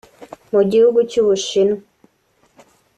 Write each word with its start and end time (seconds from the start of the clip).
Mu 0.51 0.61
gihugu 0.71 0.99
cy’ubushinwa 1.09 1.79